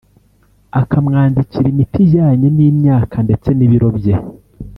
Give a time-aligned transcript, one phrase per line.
[0.81, 4.15] akamwandikira imiti ijyanye n’imyaka ndetse n’ibiro bye